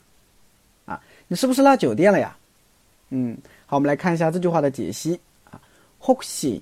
[0.85, 2.37] 啊，你是不是落酒店了呀？
[3.09, 3.37] 嗯。
[3.69, 5.19] 好，我们来看一下这句话的解析
[5.49, 5.59] 啊。
[6.01, 6.61] 혹시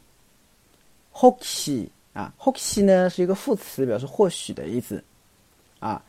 [1.14, 5.04] 혹시啊，혹시呢是一个副词，表示或许的意思
[5.80, 6.02] 啊。